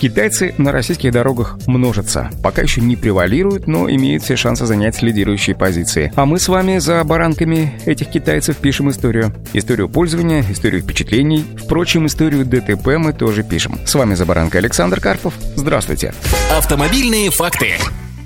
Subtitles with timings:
[0.00, 2.30] Китайцы на российских дорогах множатся.
[2.42, 6.10] Пока еще не превалируют, но имеют все шансы занять лидирующие позиции.
[6.16, 9.34] А мы с вами за баранками этих китайцев пишем историю.
[9.52, 11.44] Историю пользования, историю впечатлений.
[11.62, 13.78] Впрочем, историю ДТП мы тоже пишем.
[13.84, 15.34] С вами за баранкой Александр Карпов.
[15.54, 16.14] Здравствуйте.
[16.50, 17.74] Автомобильные факты.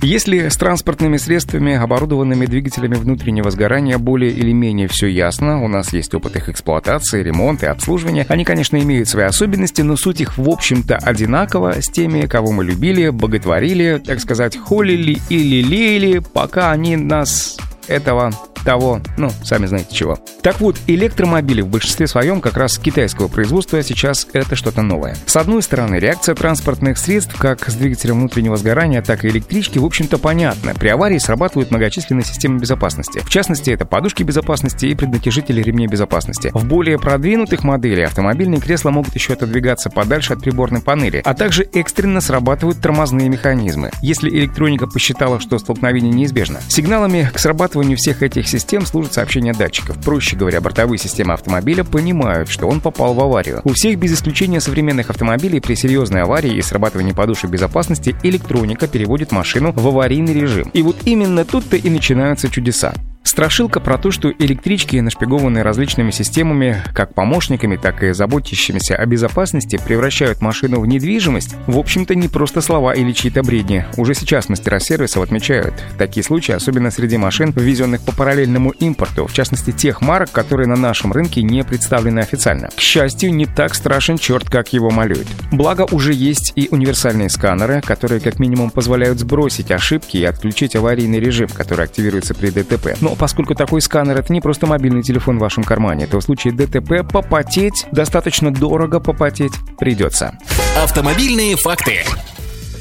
[0.05, 5.95] Если с транспортными средствами, оборудованными двигателями внутреннего сгорания более или менее все ясно, у нас
[5.95, 10.37] есть опыт их эксплуатации, ремонта и обслуживания, они, конечно, имеют свои особенности, но суть их,
[10.37, 16.71] в общем-то, одинакова с теми, кого мы любили, боготворили, так сказать, холили или лелеяли, пока
[16.71, 17.57] они нас
[17.89, 18.31] этого
[18.65, 20.19] того, ну, сами знаете чего.
[20.43, 25.17] Так вот, электромобили в большинстве своем как раз китайского производства сейчас это что-то новое.
[25.27, 29.85] С одной стороны, реакция транспортных средств, как с двигателем внутреннего сгорания, так и электрички, в
[29.85, 30.75] общем-то, понятна.
[30.75, 33.21] При аварии срабатывают многочисленные системы безопасности.
[33.21, 36.51] В частности, это подушки безопасности и преднатяжители ремней безопасности.
[36.55, 41.69] В более продвинутых моделях автомобильные кресла могут еще отодвигаться подальше от приборной панели, а также
[41.73, 46.61] экстренно срабатывают тормозные механизмы, если электроника посчитала, что столкновение неизбежно.
[46.69, 49.99] Сигналами к срабатыванию всех этих систем служат сообщения датчиков.
[49.99, 53.61] Проще говоря, бортовые системы автомобиля понимают, что он попал в аварию.
[53.65, 59.33] У всех без исключения современных автомобилей при серьезной аварии и срабатывании подушек безопасности электроника переводит
[59.33, 60.71] машину в аварийный режим.
[60.73, 62.95] И вот именно тут-то и начинаются чудеса.
[63.27, 69.81] Страшилка про то, что электрички, нашпигованные различными системами, как помощниками, так и заботящимися о безопасности,
[69.83, 73.87] превращают машину в недвижимость, в общем-то не просто слова или чьи-то бредни.
[73.97, 79.33] Уже сейчас мастера сервисов отмечают такие случаи, особенно среди машин, ввезенных по параллельному импорту, в
[79.33, 82.69] частности тех марок, которые на нашем рынке не представлены официально.
[82.77, 85.27] К счастью, не так страшен черт, как его малюют.
[85.51, 91.21] Благо, уже есть и универсальные сканеры, которые как минимум позволяют сбросить ошибки и отключить аварийный
[91.21, 92.95] режим, который активируется при ДТП.
[93.01, 96.53] Но поскольку такой сканер— это не просто мобильный телефон в вашем кармане, то в случае
[96.53, 100.39] ДТП попотеть, достаточно дорого попотеть придется.
[100.83, 102.05] Автомобильные факты.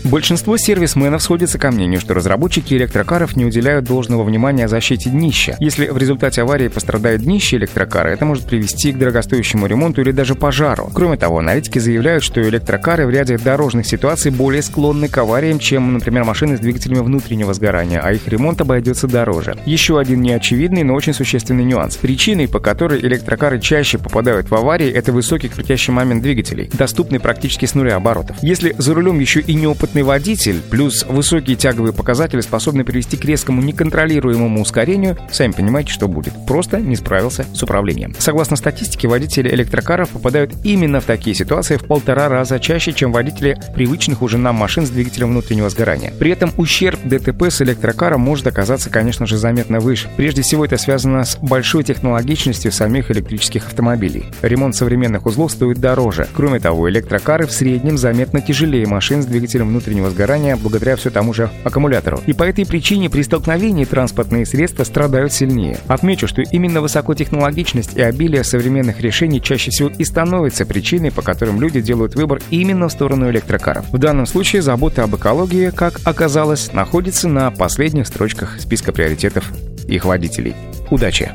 [0.05, 5.55] Большинство сервисменов сходятся ко мнению, что разработчики электрокаров не уделяют должного внимания защите днища.
[5.59, 10.35] Если в результате аварии пострадает днище электрокара, это может привести к дорогостоящему ремонту или даже
[10.35, 10.91] пожару.
[10.93, 15.93] Кроме того, аналитики заявляют, что электрокары в ряде дорожных ситуаций более склонны к авариям, чем,
[15.93, 19.55] например, машины с двигателями внутреннего сгорания, а их ремонт обойдется дороже.
[19.65, 21.95] Еще один неочевидный, но очень существенный нюанс.
[21.95, 27.65] Причиной, по которой электрокары чаще попадают в аварии, это высокий крутящий момент двигателей, доступный практически
[27.65, 28.35] с нуля оборотов.
[28.41, 33.25] Если за рулем еще и неопытный опытный водитель плюс высокие тяговые показатели способны привести к
[33.25, 36.33] резкому неконтролируемому ускорению, сами понимаете, что будет.
[36.47, 38.15] Просто не справился с управлением.
[38.17, 43.55] Согласно статистике, водители электрокаров попадают именно в такие ситуации в полтора раза чаще, чем водители
[43.75, 46.11] привычных уже нам машин с двигателем внутреннего сгорания.
[46.17, 50.09] При этом ущерб ДТП с электрокаром может оказаться, конечно же, заметно выше.
[50.17, 54.25] Прежде всего, это связано с большой технологичностью самих электрических автомобилей.
[54.41, 56.27] Ремонт современных узлов стоит дороже.
[56.33, 61.09] Кроме того, электрокары в среднем заметно тяжелее машин с двигателем внутреннего внутреннего сгорания благодаря все
[61.09, 62.21] тому же аккумулятору.
[62.25, 65.77] И по этой причине при столкновении транспортные средства страдают сильнее.
[65.87, 71.59] Отмечу, что именно высокотехнологичность и обилие современных решений чаще всего и становится причиной, по которым
[71.59, 73.85] люди делают выбор именно в сторону электрокаров.
[73.91, 79.51] В данном случае забота об экологии, как оказалось, находится на последних строчках списка приоритетов
[79.87, 80.55] их водителей.
[80.89, 81.31] Удачи!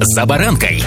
[0.00, 0.82] «За баранкой»